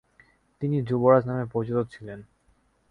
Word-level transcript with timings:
তিনি 0.61 0.77
“যুবরাজ” 0.81 1.23
নামে 1.27 1.45
পরিচিত 1.53 1.77
ছিলেন। 1.93 2.19